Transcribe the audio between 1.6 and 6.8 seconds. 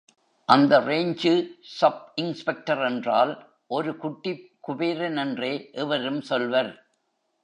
ஸப் இன்ஸ்பெக்டரென்றால் ஒரு குட்டிக் குபேரனென்றே எவரும் சொல்வர்.